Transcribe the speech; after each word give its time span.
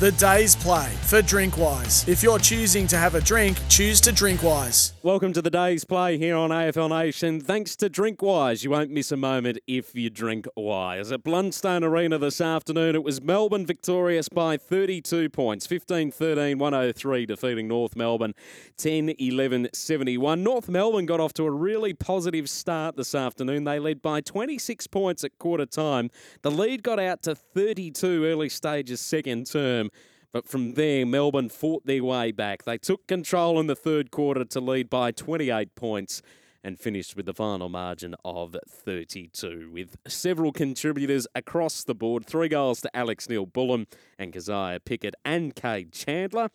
The 0.00 0.12
day's 0.12 0.54
play 0.54 0.92
for 1.02 1.22
Drinkwise. 1.22 2.06
If 2.06 2.22
you're 2.22 2.38
choosing 2.38 2.86
to 2.86 2.96
have 2.96 3.16
a 3.16 3.20
drink, 3.20 3.58
choose 3.68 4.00
to 4.02 4.12
Drinkwise. 4.12 4.92
Welcome 5.02 5.32
to 5.32 5.42
the 5.42 5.50
day's 5.50 5.82
play 5.82 6.16
here 6.18 6.36
on 6.36 6.50
AFL 6.50 6.90
Nation. 6.90 7.40
Thanks 7.40 7.74
to 7.74 7.90
Drinkwise, 7.90 8.62
you 8.62 8.70
won't 8.70 8.92
miss 8.92 9.10
a 9.10 9.16
moment 9.16 9.58
if 9.66 9.96
you 9.96 10.08
drink 10.08 10.46
wise. 10.56 11.10
At 11.10 11.24
Blundstone 11.24 11.82
Arena 11.82 12.16
this 12.16 12.40
afternoon, 12.40 12.94
it 12.94 13.02
was 13.02 13.20
Melbourne 13.20 13.66
victorious 13.66 14.28
by 14.28 14.56
32 14.56 15.30
points, 15.30 15.66
15 15.66 16.12
13 16.12 16.58
103, 16.58 17.26
defeating 17.26 17.66
North 17.66 17.96
Melbourne 17.96 18.34
10 18.76 19.16
11 19.18 19.70
71. 19.72 20.44
North 20.44 20.68
Melbourne 20.68 21.06
got 21.06 21.18
off 21.18 21.32
to 21.32 21.44
a 21.44 21.50
really 21.50 21.92
positive 21.92 22.48
start 22.48 22.94
this 22.94 23.16
afternoon. 23.16 23.64
They 23.64 23.80
led 23.80 24.00
by 24.00 24.20
26 24.20 24.86
points 24.86 25.24
at 25.24 25.36
quarter 25.38 25.66
time. 25.66 26.12
The 26.42 26.52
lead 26.52 26.84
got 26.84 27.00
out 27.00 27.24
to 27.24 27.34
32 27.34 28.24
early 28.26 28.48
stages 28.48 29.00
second 29.00 29.46
term. 29.46 29.87
But 30.32 30.46
from 30.46 30.74
there, 30.74 31.06
Melbourne 31.06 31.48
fought 31.48 31.86
their 31.86 32.04
way 32.04 32.32
back. 32.32 32.64
They 32.64 32.78
took 32.78 33.06
control 33.06 33.58
in 33.58 33.66
the 33.66 33.74
third 33.74 34.10
quarter 34.10 34.44
to 34.44 34.60
lead 34.60 34.90
by 34.90 35.10
28 35.10 35.74
points 35.74 36.22
and 36.62 36.78
finished 36.78 37.16
with 37.16 37.24
the 37.24 37.32
final 37.32 37.68
margin 37.68 38.14
of 38.24 38.56
32, 38.68 39.70
with 39.72 39.96
several 40.06 40.52
contributors 40.52 41.26
across 41.34 41.84
the 41.84 41.94
board. 41.94 42.26
Three 42.26 42.48
goals 42.48 42.80
to 42.82 42.96
Alex 42.96 43.28
Neal-Bullen 43.28 43.86
and 44.18 44.32
Kysaiah 44.32 44.84
Pickett 44.84 45.14
and 45.24 45.54
Kade 45.54 45.92
Chandler 45.92 46.50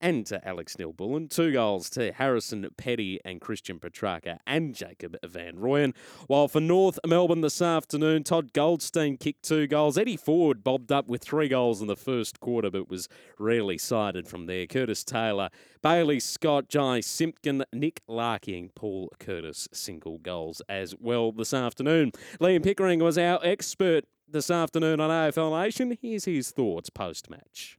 and 0.00 0.26
to 0.26 0.46
Alex 0.46 0.78
Neal-Bullen. 0.78 1.28
Two 1.28 1.52
goals 1.52 1.88
to 1.90 2.12
Harrison 2.12 2.68
Petty 2.76 3.20
and 3.24 3.40
Christian 3.40 3.78
Petracca 3.78 4.38
and 4.46 4.74
Jacob 4.74 5.16
Van 5.24 5.56
Rooyen. 5.56 5.94
While 6.26 6.48
for 6.48 6.60
North 6.60 6.98
Melbourne 7.06 7.40
this 7.40 7.62
afternoon, 7.62 8.24
Todd 8.24 8.52
Goldstein 8.52 9.16
kicked 9.16 9.44
two 9.44 9.66
goals. 9.66 9.96
Eddie 9.96 10.16
Ford 10.16 10.62
bobbed 10.62 10.92
up 10.92 11.08
with 11.08 11.22
three 11.22 11.48
goals 11.48 11.80
in 11.80 11.86
the 11.86 11.96
first 11.96 12.40
quarter, 12.40 12.70
but 12.70 12.88
was 12.88 13.08
rarely 13.38 13.78
sided 13.78 14.28
from 14.28 14.46
there. 14.46 14.66
Curtis 14.66 15.04
Taylor, 15.04 15.50
Bailey 15.82 16.20
Scott, 16.20 16.68
Jy 16.68 17.00
Simpkin, 17.00 17.64
Nick 17.72 18.00
Larkey, 18.08 18.58
and 18.58 18.74
Paul 18.74 19.10
Curtis 19.18 19.68
single 19.72 20.18
goals 20.18 20.62
as 20.68 20.94
well 20.98 21.32
this 21.32 21.54
afternoon. 21.54 22.12
Liam 22.40 22.62
Pickering 22.62 23.00
was 23.00 23.18
our 23.18 23.38
expert 23.42 24.04
this 24.28 24.50
afternoon 24.50 25.00
on 25.00 25.10
AFL 25.10 25.62
Nation. 25.62 25.96
Here's 26.00 26.24
his 26.24 26.50
thoughts 26.50 26.90
post 26.90 27.30
match. 27.30 27.78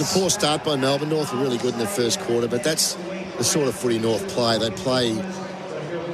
Was 0.00 0.16
a 0.16 0.18
poor 0.18 0.30
start 0.30 0.64
by 0.64 0.76
Melbourne. 0.76 1.10
North 1.10 1.30
were 1.30 1.40
really 1.40 1.58
good 1.58 1.74
in 1.74 1.78
the 1.78 1.86
first 1.86 2.20
quarter, 2.20 2.48
but 2.48 2.64
that's 2.64 2.94
the 3.36 3.44
sort 3.44 3.68
of 3.68 3.74
footy 3.74 3.98
North 3.98 4.26
play. 4.28 4.56
They 4.56 4.70
play 4.70 5.14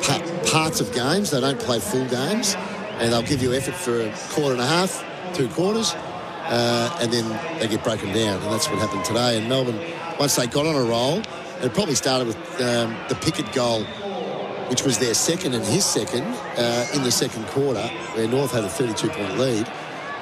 pa- 0.02 0.42
parts 0.44 0.80
of 0.80 0.92
games. 0.92 1.30
They 1.30 1.40
don't 1.40 1.60
play 1.60 1.78
full 1.78 2.04
games, 2.06 2.56
and 2.98 3.12
they'll 3.12 3.22
give 3.22 3.42
you 3.42 3.54
effort 3.54 3.74
for 3.74 4.00
a 4.00 4.12
quarter 4.30 4.54
and 4.54 4.60
a 4.60 4.66
half, 4.66 5.04
two 5.34 5.46
quarters, 5.50 5.94
uh, 5.94 6.98
and 7.00 7.12
then 7.12 7.60
they 7.60 7.68
get 7.68 7.84
broken 7.84 8.08
down, 8.08 8.42
and 8.42 8.52
that's 8.52 8.68
what 8.68 8.80
happened 8.80 9.04
today. 9.04 9.38
And 9.38 9.48
Melbourne, 9.48 9.78
once 10.18 10.34
they 10.34 10.48
got 10.48 10.66
on 10.66 10.74
a 10.74 10.82
roll, 10.82 11.18
it 11.62 11.72
probably 11.72 11.94
started 11.94 12.26
with 12.26 12.36
um, 12.60 12.96
the 13.08 13.14
Pickett 13.14 13.52
goal, 13.52 13.84
which 14.68 14.82
was 14.82 14.98
their 14.98 15.14
second 15.14 15.54
and 15.54 15.64
his 15.64 15.84
second 15.84 16.24
uh, 16.24 16.88
in 16.92 17.04
the 17.04 17.12
second 17.12 17.46
quarter, 17.48 17.86
where 18.14 18.26
North 18.26 18.50
had 18.50 18.64
a 18.64 18.68
32-point 18.68 19.38
lead. 19.38 19.70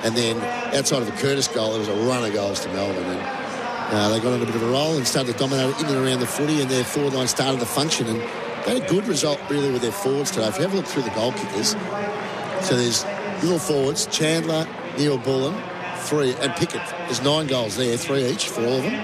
And 0.03 0.15
then 0.15 0.37
outside 0.77 1.01
of 1.01 1.07
the 1.07 1.13
Curtis 1.13 1.49
goal, 1.49 1.71
there 1.71 1.79
was 1.79 1.89
a 1.89 1.97
run 2.07 2.23
of 2.23 2.35
goals 2.35 2.61
to 2.61 2.69
Melbourne. 2.69 3.05
And 3.05 3.44
uh, 3.91 4.09
they 4.11 4.21
got 4.21 4.33
on 4.33 4.43
a 4.43 4.47
bit 4.47 4.55
of 4.55 4.63
a 4.63 4.71
roll 4.71 4.97
and 4.97 5.07
started 5.07 5.33
to 5.33 5.39
dominate 5.39 5.79
in 5.81 5.87
and 5.87 5.97
around 5.97 6.21
the 6.21 6.27
footy, 6.27 6.61
and 6.61 6.71
their 6.71 6.85
forward 6.85 7.15
line 7.15 7.29
started 7.29 7.61
to 7.61 7.67
function. 7.67 8.07
And 8.07 8.21
they 8.65 8.79
had 8.79 8.83
a 8.83 8.89
good 8.89 9.07
result, 9.07 9.41
really, 9.51 9.71
with 9.71 9.83
their 9.83 9.93
forwards 9.93 10.31
today. 10.31 10.49
If 10.49 10.57
you 10.57 10.63
have 10.63 10.73
a 10.73 10.77
look 10.77 10.87
through 10.87 11.03
the 11.03 11.11
goal 11.11 11.33
kickers, 11.33 11.77
so 12.67 12.77
there's 12.77 13.05
little 13.43 13.59
forwards, 13.59 14.07
Chandler, 14.07 14.67
Neal-Bullen, 14.97 15.55
three, 15.99 16.35
and 16.37 16.53
Pickett. 16.55 16.83
There's 17.07 17.23
nine 17.23 17.47
goals 17.47 17.77
there, 17.77 17.97
three 17.97 18.25
each 18.27 18.49
for 18.49 18.61
all 18.63 18.77
of 18.79 18.83
them. 18.83 18.95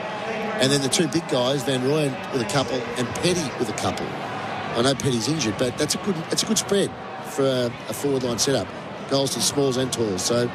And 0.61 0.71
then 0.71 0.83
the 0.83 0.89
two 0.89 1.09
big 1.09 1.27
guys, 1.29 1.63
Van 1.63 1.81
Rooyen 1.81 2.33
with 2.33 2.43
a 2.43 2.51
couple, 2.53 2.77
and 2.97 3.09
Petty 3.17 3.43
with 3.59 3.69
a 3.69 3.75
couple. 3.75 4.07
I 4.07 4.83
know 4.83 4.95
Petty's 4.95 5.29
injured, 5.29 5.57
but 5.59 5.77
that's 5.79 5.95
a 5.95 5.99
good 5.99 6.15
that's 6.29 6.43
a 6.43 6.47
good 6.47 6.59
spread 6.59 6.91
for 7.31 7.45
a, 7.45 7.73
a 7.89 7.93
forward 7.93 8.23
line 8.23 8.39
setup. 8.39 8.69
Goals 9.09 9.35
to 9.35 9.41
smalls 9.41 9.77
and 9.77 9.93
talls. 9.93 10.23
So 10.23 10.51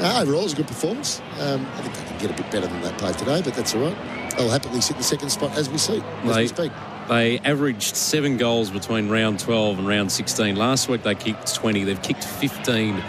uh, 0.00 0.20
overall, 0.22 0.40
it 0.40 0.44
was 0.44 0.52
a 0.52 0.56
good 0.56 0.66
performance. 0.68 1.20
Um, 1.40 1.66
I 1.74 1.82
think 1.82 1.94
they 1.94 2.04
can 2.04 2.18
get 2.18 2.30
a 2.30 2.42
bit 2.42 2.50
better 2.50 2.66
than 2.66 2.82
they 2.82 2.92
played 2.92 3.16
today, 3.18 3.42
but 3.42 3.54
that's 3.54 3.74
all 3.74 3.82
right. 3.82 3.96
They'll 4.36 4.48
happily 4.50 4.80
sit 4.80 4.92
in 4.92 4.98
the 4.98 5.04
second 5.04 5.30
spot 5.30 5.56
as 5.56 5.68
we 5.70 5.78
see, 5.78 6.02
as 6.24 6.34
They- 6.34 6.42
we 6.42 6.48
speak. 6.48 6.72
They 7.08 7.38
averaged 7.44 7.96
seven 7.96 8.38
goals 8.38 8.70
between 8.70 9.10
round 9.10 9.38
12 9.38 9.78
and 9.78 9.86
round 9.86 10.10
16. 10.10 10.56
Last 10.56 10.88
week 10.88 11.02
they 11.02 11.14
kicked 11.14 11.54
20. 11.54 11.84
They've 11.84 12.00
kicked 12.00 12.24
15 12.24 13.02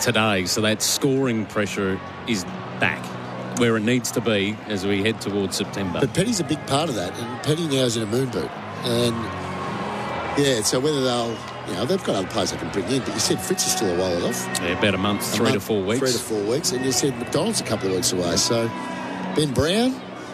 today. 0.00 0.46
So 0.46 0.62
that 0.62 0.80
scoring 0.82 1.44
pressure 1.44 2.00
is 2.26 2.44
back 2.80 3.04
where 3.58 3.76
it 3.76 3.82
needs 3.82 4.10
to 4.12 4.20
be 4.22 4.56
as 4.68 4.86
we 4.86 5.02
head 5.02 5.20
towards 5.20 5.56
September. 5.56 6.00
But 6.00 6.14
Petty's 6.14 6.40
a 6.40 6.44
big 6.44 6.66
part 6.66 6.88
of 6.88 6.94
that, 6.96 7.12
and 7.18 7.42
Petty 7.42 7.68
now 7.68 7.84
is 7.84 7.96
in 7.98 8.02
a 8.02 8.06
moon 8.06 8.30
boot. 8.30 8.50
And 8.84 9.14
yeah, 10.38 10.62
so 10.62 10.80
whether 10.80 11.02
they'll, 11.04 11.36
you 11.68 11.74
know, 11.74 11.84
they've 11.86 12.02
got 12.04 12.16
other 12.16 12.28
players 12.28 12.50
they 12.50 12.56
can 12.58 12.70
bring 12.70 12.84
in, 12.86 13.00
but 13.00 13.14
you 13.14 13.20
said 13.20 13.40
Fritz 13.40 13.66
is 13.66 13.72
still 13.72 13.88
a 13.94 13.98
while 13.98 14.26
off. 14.26 14.46
Yeah, 14.62 14.78
about 14.78 14.94
a 14.94 14.98
month, 14.98 15.22
A 15.34 15.36
three 15.36 15.52
to 15.52 15.60
four 15.60 15.82
weeks. 15.82 16.00
Three 16.00 16.12
to 16.12 16.18
four 16.18 16.42
weeks, 16.44 16.72
and 16.72 16.84
you 16.84 16.92
said 16.92 17.18
McDonald's 17.18 17.60
a 17.60 17.64
couple 17.64 17.88
of 17.88 17.94
weeks 17.94 18.12
away. 18.12 18.36
So 18.36 18.68
Ben 19.34 19.52
Brown, 19.52 19.90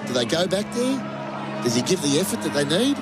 do 0.07 0.13
they 0.13 0.25
go 0.25 0.47
back 0.47 0.71
there? 0.75 1.63
Does 1.63 1.75
he 1.75 1.83
give 1.83 2.01
the 2.03 2.19
effort 2.19 2.43
that 2.43 2.55
they 2.55 2.65
need? 2.65 2.97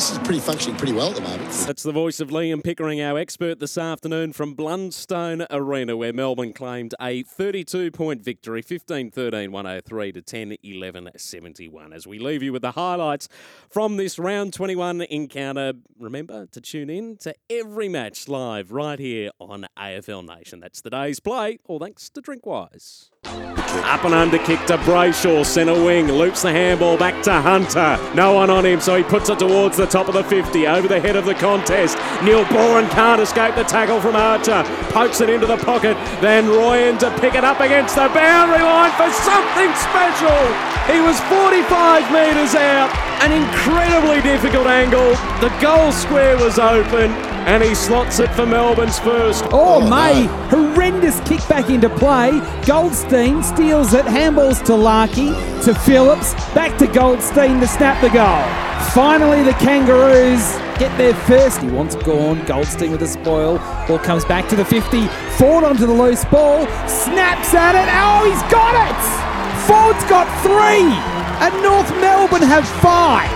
This 0.00 0.12
is 0.12 0.18
pretty 0.20 0.40
functioning 0.40 0.78
pretty 0.78 0.94
well 0.94 1.10
at 1.10 1.16
the 1.16 1.20
moment. 1.20 1.50
That's 1.66 1.82
the 1.82 1.92
voice 1.92 2.20
of 2.20 2.30
Liam 2.30 2.64
Pickering, 2.64 3.02
our 3.02 3.18
expert 3.18 3.60
this 3.60 3.76
afternoon 3.76 4.32
from 4.32 4.56
Blundstone 4.56 5.46
Arena, 5.50 5.94
where 5.94 6.14
Melbourne 6.14 6.54
claimed 6.54 6.94
a 6.98 7.22
32 7.22 7.90
point 7.90 8.22
victory 8.22 8.62
15 8.62 9.10
13 9.10 9.52
103 9.52 10.12
to 10.12 10.22
10 10.22 10.56
11 10.62 11.10
71. 11.14 11.92
As 11.92 12.06
we 12.06 12.18
leave 12.18 12.42
you 12.42 12.50
with 12.50 12.62
the 12.62 12.72
highlights 12.72 13.28
from 13.68 13.98
this 13.98 14.18
round 14.18 14.54
21 14.54 15.02
encounter, 15.02 15.74
remember 15.98 16.46
to 16.46 16.62
tune 16.62 16.88
in 16.88 17.18
to 17.18 17.34
every 17.50 17.90
match 17.90 18.26
live 18.26 18.72
right 18.72 18.98
here 18.98 19.28
on 19.38 19.66
AFL 19.78 20.26
Nation. 20.26 20.60
That's 20.60 20.80
the 20.80 20.88
day's 20.88 21.20
play, 21.20 21.58
all 21.66 21.78
thanks 21.78 22.08
to 22.08 22.22
Drinkwise. 22.22 23.10
Up 23.24 24.04
and 24.04 24.14
under 24.14 24.38
kick 24.38 24.64
to 24.66 24.78
Brayshaw, 24.78 25.44
centre 25.44 25.74
wing, 25.84 26.08
loops 26.08 26.42
the 26.42 26.50
handball 26.50 26.96
back 26.96 27.22
to 27.24 27.32
Hunter. 27.32 27.98
No 28.14 28.32
one 28.32 28.50
on 28.50 28.64
him, 28.64 28.80
so 28.80 28.96
he 28.96 29.02
puts 29.02 29.28
it 29.28 29.38
towards 29.38 29.76
the 29.76 29.86
top 29.90 30.08
of 30.08 30.14
the 30.14 30.24
50, 30.24 30.66
over 30.66 30.86
the 30.86 31.00
head 31.00 31.16
of 31.16 31.24
the 31.24 31.34
contest. 31.34 31.98
Neal-Bullen 32.22 32.88
can't 32.90 33.20
escape 33.20 33.56
the 33.56 33.64
tackle 33.64 34.00
from 34.00 34.14
Archer, 34.14 34.62
pokes 34.94 35.20
it 35.20 35.28
into 35.28 35.46
the 35.46 35.58
pocket. 35.58 35.96
Van 36.22 36.44
Rooyen 36.44 36.98
to 37.00 37.10
pick 37.18 37.34
it 37.34 37.44
up 37.44 37.58
against 37.60 37.96
the 37.96 38.08
boundary 38.14 38.62
line 38.62 38.92
for 38.92 39.10
something 39.10 39.70
special. 39.74 40.40
He 40.86 41.02
was 41.02 41.18
45 41.26 42.06
metres 42.14 42.54
out, 42.54 42.88
an 43.20 43.32
incredibly 43.32 44.22
difficult 44.22 44.66
angle. 44.66 45.10
The 45.40 45.54
goal 45.60 45.92
square 45.92 46.36
was 46.36 46.58
open, 46.58 47.10
and 47.46 47.62
he 47.62 47.74
slots 47.74 48.18
it 48.18 48.30
for 48.30 48.46
Melbourne's 48.46 48.98
first. 48.98 49.44
Oh, 49.46 49.82
oh 49.82 49.90
May, 49.90 50.24
horrendous 50.48 51.20
kick 51.20 51.46
back 51.48 51.68
into 51.68 51.90
play. 51.90 52.40
Goldstein 52.66 53.42
steals 53.42 53.92
it, 53.92 54.06
handballs 54.06 54.64
to 54.64 54.72
Larkey, 54.72 55.32
to 55.64 55.74
Phillips, 55.74 56.32
back 56.54 56.78
to 56.78 56.86
Goldstein 56.86 57.60
to 57.60 57.66
snap 57.66 58.00
the 58.00 58.08
goal. 58.08 58.70
Finally, 58.94 59.42
the 59.42 59.52
Kangaroos 59.54 60.56
get 60.78 60.96
there 60.96 61.14
first. 61.14 61.60
He 61.60 61.68
wants 61.68 61.94
gone. 61.96 62.44
Goldstein 62.46 62.90
with 62.90 63.02
a 63.02 63.06
spoil. 63.06 63.58
Ball 63.86 63.98
comes 63.98 64.24
back 64.24 64.48
to 64.48 64.56
the 64.56 64.64
50. 64.64 65.06
Ford 65.36 65.62
onto 65.62 65.86
the 65.86 65.92
loose 65.92 66.24
ball. 66.24 66.66
Snaps 66.88 67.52
at 67.54 67.76
it. 67.76 67.88
Oh, 67.92 68.24
he's 68.24 68.42
got 68.50 68.74
it! 68.88 69.30
Ford's 69.68 70.04
got 70.08 70.26
three! 70.42 71.09
And 71.40 71.62
North 71.62 71.90
Melbourne 72.00 72.42
have 72.42 72.68
five. 72.80 73.30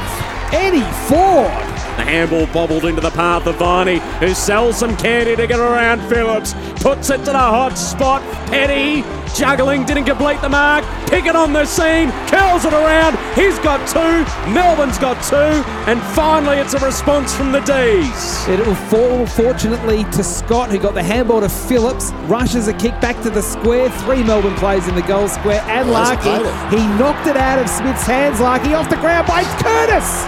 Eddie 0.52 0.84
Ford. 1.08 1.50
The 1.96 2.04
handball 2.04 2.46
bobbled 2.48 2.84
into 2.84 3.00
the 3.00 3.10
path 3.10 3.46
of 3.46 3.56
Viney, 3.56 3.98
who 4.20 4.34
sells 4.34 4.76
some 4.76 4.96
candy 4.96 5.36
to 5.36 5.46
get 5.46 5.58
around 5.58 6.06
Phillips. 6.08 6.54
Puts 6.82 7.08
it 7.10 7.18
to 7.18 7.32
the 7.32 7.38
hot 7.38 7.78
spot. 7.78 8.22
Petty 8.48 9.02
juggling, 9.34 9.84
didn't 9.84 10.04
complete 10.04 10.40
the 10.40 10.48
mark. 10.48 10.84
Pickett 11.08 11.36
on 11.36 11.52
the 11.52 11.64
scene, 11.66 12.10
curls 12.28 12.64
it 12.64 12.72
around. 12.72 13.18
He's 13.34 13.58
got 13.58 13.86
two, 13.88 14.24
Melbourne's 14.52 14.98
got 14.98 15.22
two, 15.24 15.60
and 15.90 16.00
finally 16.14 16.58
it's 16.58 16.74
a 16.74 16.78
response 16.78 17.34
from 17.34 17.52
the 17.52 17.60
D's. 17.60 18.48
It 18.48 18.64
will 18.66 18.74
fall, 18.74 19.26
fortunately, 19.26 20.04
to 20.12 20.22
Scott, 20.22 20.70
who 20.70 20.78
got 20.78 20.94
the 20.94 21.02
handball 21.02 21.40
to 21.40 21.48
Phillips. 21.48 22.12
Rushes 22.26 22.68
a 22.68 22.72
kick 22.74 22.98
back 23.00 23.20
to 23.22 23.30
the 23.30 23.42
square. 23.42 23.90
Three 24.02 24.22
Melbourne 24.22 24.54
players 24.56 24.88
in 24.88 24.94
the 24.94 25.02
goal 25.02 25.28
square. 25.28 25.62
And 25.66 25.90
Well, 25.90 26.04
Larkey, 26.04 26.76
he 26.76 26.86
knocked 26.98 27.26
it 27.26 27.36
out 27.36 27.58
of 27.58 27.68
Smith's 27.68 28.06
hands. 28.06 28.40
Larkey 28.40 28.74
off 28.74 28.88
the 28.88 28.96
ground 28.96 29.26
by 29.26 29.42
Curtis. 29.62 30.24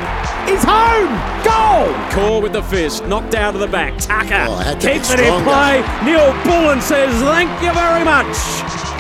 He's 0.48 0.62
home. 0.62 1.35
Core 2.10 2.40
with 2.40 2.52
the 2.52 2.62
fist, 2.62 3.04
knocked 3.04 3.34
out 3.34 3.54
of 3.54 3.60
the 3.60 3.66
back. 3.66 3.98
Tucker 3.98 4.46
Oh, 4.48 4.54
I 4.54 4.64
had 4.64 4.80
to 4.80 4.86
be 4.86 4.92
keeps 4.94 5.10
it 5.10 5.20
in 5.20 5.42
play. 5.44 5.84
Neil 6.04 6.32
Bullen 6.44 6.80
says, 6.80 7.12
Thank 7.22 7.50
you 7.62 7.72
very 7.72 8.04
much. 8.04 8.34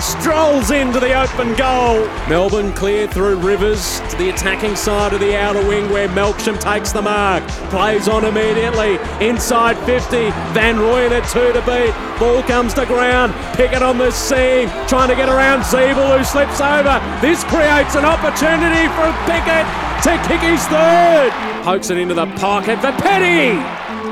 Strolls 0.00 0.70
into 0.70 1.00
the 1.00 1.14
open 1.18 1.54
goal. 1.56 2.06
Melbourne 2.28 2.72
clear 2.74 3.08
through 3.08 3.36
Rivers 3.36 4.00
to 4.10 4.16
the 4.16 4.28
attacking 4.28 4.76
side 4.76 5.12
of 5.12 5.20
the 5.20 5.36
outer 5.36 5.66
wing 5.66 5.90
where 5.90 6.08
Melksham 6.08 6.60
takes 6.60 6.92
the 6.92 7.02
mark. 7.02 7.42
Plays 7.70 8.06
on 8.06 8.24
immediately. 8.24 8.98
Inside 9.26 9.76
50. 9.86 10.30
Van 10.52 10.76
Rooyen 10.76 11.10
at 11.10 11.26
two 11.32 11.52
to 11.52 11.62
beat. 11.64 11.94
Ball 12.20 12.42
comes 12.42 12.74
to 12.74 12.84
ground. 12.86 13.32
Pickett 13.56 13.82
on 13.82 13.98
the 13.98 14.10
seam. 14.10 14.68
Trying 14.86 15.08
to 15.08 15.16
get 15.16 15.28
around 15.28 15.62
Ziebell 15.62 16.18
who 16.18 16.24
slips 16.24 16.60
over. 16.60 17.00
This 17.20 17.42
creates 17.44 17.96
an 17.96 18.04
opportunity 18.04 18.86
for 18.94 19.08
Pickett 19.24 19.66
to 20.02 20.28
kick 20.28 20.40
his 20.40 20.64
third. 20.66 21.30
Pokes 21.62 21.90
it 21.90 21.98
into 21.98 22.14
the 22.14 22.26
pocket 22.36 22.78
for 22.80 22.92
Petty. 22.92 23.58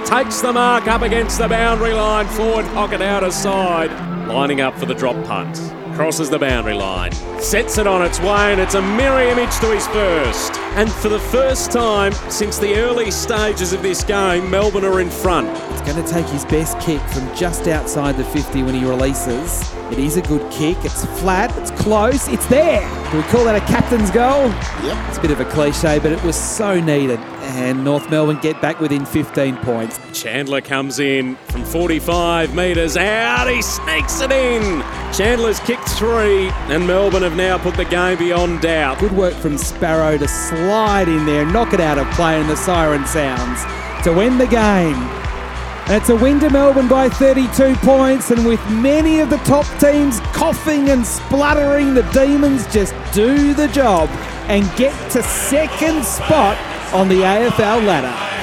Takes 0.04 0.40
the 0.40 0.52
mark 0.52 0.86
up 0.86 1.02
against 1.02 1.38
the 1.38 1.48
boundary 1.48 1.92
line. 1.92 2.26
Forward 2.26 2.66
pocket 2.66 3.00
out 3.00 3.24
of 3.24 3.32
side. 3.32 3.90
Lining 4.28 4.60
up 4.60 4.76
for 4.78 4.86
the 4.86 4.94
drop 4.94 5.16
punt. 5.26 5.56
Crosses 5.94 6.28
the 6.28 6.38
boundary 6.38 6.74
line. 6.74 7.12
Sets 7.38 7.78
it 7.78 7.86
on 7.86 8.02
its 8.02 8.18
way, 8.18 8.52
and 8.52 8.60
it's 8.60 8.74
a 8.74 8.82
mirror 8.82 9.20
image 9.20 9.56
to 9.60 9.66
his 9.72 9.86
first. 9.88 10.52
And 10.74 10.90
for 10.90 11.08
the 11.08 11.20
first 11.20 11.70
time 11.70 12.12
since 12.28 12.58
the 12.58 12.74
early 12.76 13.12
stages 13.12 13.72
of 13.72 13.82
this 13.82 14.02
game, 14.02 14.50
Melbourne 14.50 14.84
are 14.84 15.00
in 15.00 15.08
front. 15.08 15.48
It's 15.72 15.82
going 15.82 16.04
to 16.04 16.10
take 16.10 16.26
his 16.26 16.44
best 16.46 16.80
kick 16.80 17.00
from 17.10 17.32
just 17.36 17.68
outside 17.68 18.16
the 18.16 18.24
50 18.24 18.64
when 18.64 18.74
he 18.74 18.84
releases. 18.84 19.72
It 19.94 20.00
is 20.00 20.16
a 20.16 20.22
good 20.22 20.50
kick. 20.50 20.76
It's 20.84 21.04
flat. 21.20 21.56
It's 21.56 21.70
close. 21.80 22.26
It's 22.26 22.46
there. 22.46 22.80
Do 23.12 23.18
we 23.18 23.22
call 23.28 23.44
that 23.44 23.54
a 23.54 23.64
captain's 23.64 24.10
goal? 24.10 24.48
Yep. 24.82 25.08
It's 25.08 25.18
a 25.18 25.20
bit 25.20 25.30
of 25.30 25.38
a 25.38 25.44
cliche, 25.44 26.00
but 26.00 26.10
it 26.10 26.20
was 26.24 26.34
so 26.34 26.80
needed. 26.80 27.20
And 27.42 27.84
North 27.84 28.10
Melbourne 28.10 28.40
get 28.42 28.60
back 28.60 28.80
within 28.80 29.06
15 29.06 29.56
points. 29.58 30.00
Chandler 30.12 30.60
comes 30.60 30.98
in 30.98 31.36
from 31.48 31.62
45 31.62 32.56
metres 32.56 32.96
out. 32.96 33.48
He 33.48 33.62
sneaks 33.62 34.20
it 34.20 34.32
in. 34.32 34.80
Chandler's 35.12 35.60
kicked 35.60 35.88
three, 35.90 36.48
and 36.48 36.84
Melbourne 36.88 37.22
have 37.22 37.36
now 37.36 37.56
put 37.58 37.76
the 37.76 37.84
game 37.84 38.18
beyond 38.18 38.62
doubt. 38.62 38.98
Good 38.98 39.16
work 39.16 39.34
from 39.34 39.56
Sparrow 39.56 40.18
to 40.18 40.26
slide 40.26 41.06
in 41.06 41.24
there, 41.24 41.46
knock 41.46 41.72
it 41.72 41.78
out 41.78 41.98
of 41.98 42.10
play, 42.14 42.40
and 42.40 42.50
the 42.50 42.56
siren 42.56 43.06
sounds 43.06 43.62
to 44.02 44.12
win 44.12 44.38
the 44.38 44.48
game. 44.48 45.23
It's 45.86 46.08
a 46.08 46.16
win 46.16 46.40
to 46.40 46.48
Melbourne 46.48 46.88
by 46.88 47.10
32 47.10 47.76
points, 47.76 48.30
and 48.30 48.46
with 48.46 48.58
many 48.70 49.20
of 49.20 49.28
the 49.28 49.36
top 49.38 49.66
teams 49.78 50.18
coughing 50.32 50.88
and 50.88 51.06
spluttering, 51.06 51.92
the 51.92 52.02
Demons 52.04 52.66
just 52.72 52.94
do 53.12 53.52
the 53.52 53.68
job 53.68 54.08
and 54.48 54.64
get 54.76 54.94
to 55.10 55.22
second 55.22 56.02
spot 56.02 56.56
on 56.94 57.08
the 57.08 57.20
AFL 57.20 57.84
ladder. 57.84 58.33